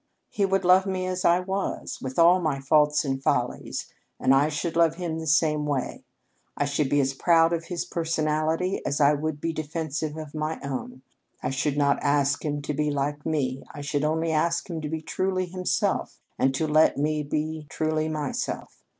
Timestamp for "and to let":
16.39-16.97